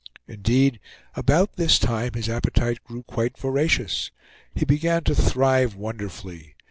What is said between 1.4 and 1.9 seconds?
this